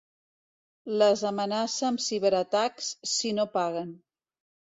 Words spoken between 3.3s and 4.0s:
no paguen.